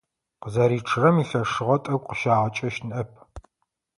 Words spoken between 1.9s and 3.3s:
къыщагъэкӀэщт ныӀэп.